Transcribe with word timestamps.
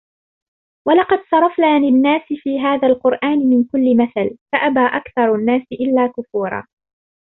ولقد 0.87 1.19
صرفنا 1.31 1.79
للناس 1.79 2.21
في 2.27 2.59
هذا 2.59 2.87
القرآن 2.87 3.37
من 3.49 3.63
كل 3.63 3.97
مثل 3.97 4.37
فأبى 4.51 4.79
أكثر 4.95 5.35
الناس 5.35 5.61
إلا 5.71 6.07
كفورا 6.17 6.67